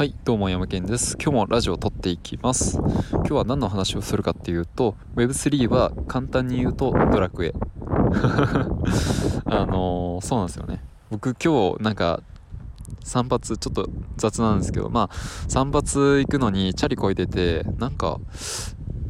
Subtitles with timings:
[0.00, 1.18] はいどうも山健です。
[1.22, 2.78] 今日もラジオを撮っていきます。
[2.78, 7.52] 今日は何の話をするかっていうと Web3 は簡単に言うとドラクエ。
[9.44, 10.82] あのー、そうなんですよね。
[11.10, 12.22] 僕今日なんか
[13.04, 15.14] 散髪ちょっと雑なんですけどまあ
[15.48, 18.18] 散髪行くのにチャリこいでてなんか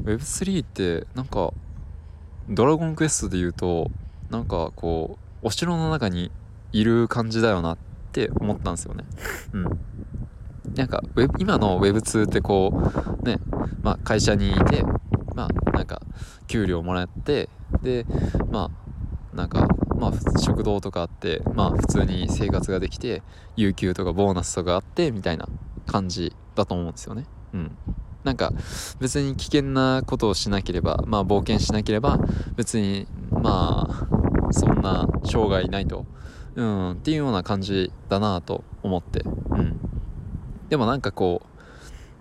[0.03, 1.53] Web3 ってなんか
[2.49, 3.93] ドラゴンクエストで言うと
[4.29, 6.33] なんかこうお城の中に
[6.73, 7.79] いる感じだよなっ
[8.11, 9.05] て思ったんですよね。
[9.53, 9.81] うん。
[10.75, 12.73] なんかウェブ今の Web2 ってこ
[13.23, 13.39] うね、
[13.83, 14.85] まあ、会社にいて
[15.35, 16.01] まあなんか
[16.47, 17.49] 給料もらって
[17.83, 18.07] で
[18.51, 18.71] ま
[19.33, 23.23] あなんかまあ食堂とかあってまあ普通に生活ができて
[23.57, 25.49] 有給とかボーナスとかあってみたいな
[25.87, 27.27] 感じだと思うんですよね。
[27.53, 27.77] うん。
[28.25, 28.53] なんか
[29.01, 32.19] 別に危険なことをしなければまあ冒険しなければ
[32.57, 36.07] 別にまあそんな障害ないと。
[36.57, 39.21] うんっていうような感じだなと思って。
[39.21, 39.70] うん。
[40.71, 41.43] でもなんかこ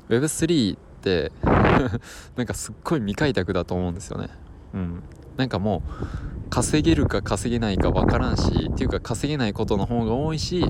[0.09, 1.31] う Web3 って
[2.35, 4.27] なんかすっごい未開拓だと思うんですよね。
[4.73, 5.03] うん。
[5.37, 10.65] なんかもう稼げるか稼げないか分からんしっていうか稼げないことの方が多いし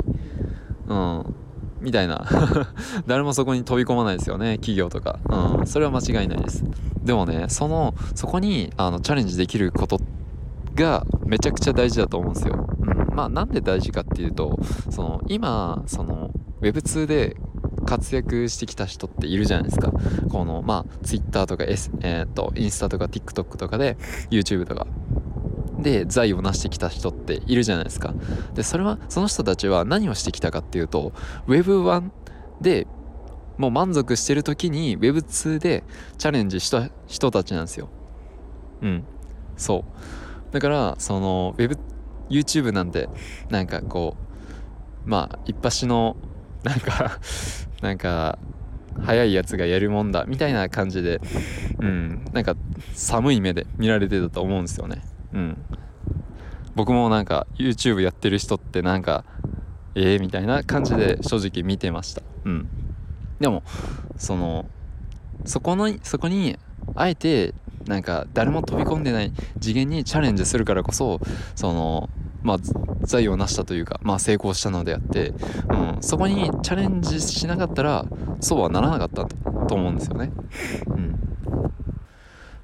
[0.87, 1.35] うん。
[1.81, 2.25] みたいな。
[3.07, 5.17] 誰もそこに飛び込まないですよね企業とか。
[5.57, 5.67] うん。
[5.67, 6.63] それは間違いないです。
[7.03, 9.99] でもねそのそこにあのチャレンジできること
[10.75, 17.37] がめちゃくちゃ大事だと思うんですよ、うん、まあなんで大事かっていうとその今その Web2 で
[17.89, 19.91] 活躍してきた人っているじゃないですか。
[20.29, 23.97] この、まあ、Twitter とか、S、えー、っと、インスタとか TikTok とかで、
[24.29, 24.85] YouTube とか。
[25.79, 28.13] で、財を成してきた人っているじゃないですか。
[28.53, 31.13] で、それは、その人たちは何をしてきたかっていうと、
[31.47, 32.11] Web1
[32.61, 32.85] で
[33.57, 35.83] もう満足してる時に Web2 で
[36.17, 37.89] チャレンジした人たちなんですよ。
[38.81, 39.03] うん。
[39.57, 39.83] そ
[40.49, 40.53] う。
[40.53, 41.77] だから、その、Web、
[42.29, 43.09] YouTube なんて、
[43.49, 44.15] なんかこ
[45.05, 46.15] う、まあ、一発の、
[46.63, 47.19] なんか
[47.81, 48.37] なんか
[49.01, 51.21] 早いやつがやるもんだみたいな感じで
[51.79, 52.25] うん。
[52.33, 52.55] なんか
[52.93, 55.01] 寒い目で見られてたと思うんですよね。
[55.33, 55.57] うん。
[56.75, 59.25] 僕もなんか YouTube やってる人ってなんか
[59.95, 62.21] ええー、みたいな感じで正直見てました。
[62.45, 62.69] うん。
[63.39, 63.63] でも
[64.17, 64.65] その
[65.45, 66.57] そこのそこに
[66.95, 67.53] あえて
[67.85, 71.19] なんか誰も飛び込んでない次元にチャレンジするからこそ
[71.55, 72.09] その
[72.43, 72.57] まあ
[73.01, 75.29] 財を成したというか、まあ、成功したのであって、
[75.69, 78.05] うん、そこにチャレンジしなかったら
[78.39, 79.25] そうはならなかった
[79.65, 80.31] と思うんですよね。
[80.87, 81.19] うん、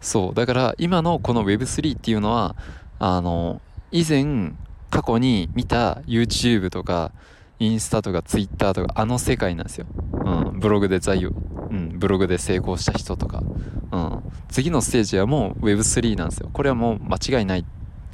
[0.01, 2.55] そうだから今のこの Web3 っていうのは
[2.99, 4.53] あの以前
[4.89, 7.11] 過去に見た YouTube とか
[7.59, 9.87] インスタとか Twitter とかあの世界なんですよ。
[10.25, 11.31] うん、ブログで財を、
[11.69, 13.43] うん、ブログで成功した人とか、
[13.91, 16.49] うん、次のステージはもう Web3 なんですよ。
[16.51, 17.65] これはもう間違いない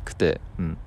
[0.03, 0.78] くて、うん。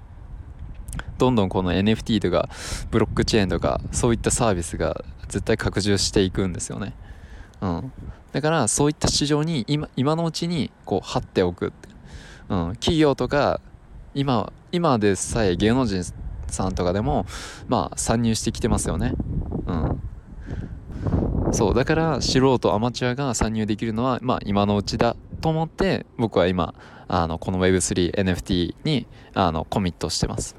[1.18, 2.48] どんどんこの NFT とか
[2.90, 6.94] ブロックチェーンとかそういったサービスが絶対拡充していくんですよね。
[7.60, 7.92] うん、
[8.32, 11.72] だからそういった市場に今今のうちにこう張っておく、
[12.48, 13.60] うん、企業とか
[14.14, 16.04] 今今でさえ芸能人
[16.48, 17.26] さんとかでも
[17.68, 19.14] まあ参入してきてますよね。
[19.66, 26.74] うん、そうだから素人アマチュアが参入できるのはまあ今のうちだと思って僕は今
[27.08, 30.56] あのこの Web3NFT にあのコミットしてます。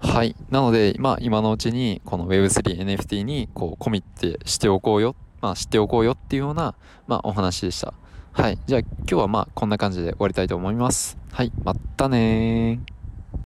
[0.00, 0.36] はい。
[0.50, 6.74] なので、まあ、今のうちに、この Web3 NFT に、こう、コミットしておこうよ、まあ、知っておこうよっていうような、
[7.06, 7.94] まあ、お話でした。
[8.32, 8.58] はい。
[8.66, 11.18] じゃあ、今日はまあ、こんな感じで終わりたいと思います。
[11.32, 11.52] はい。
[11.64, 12.80] またね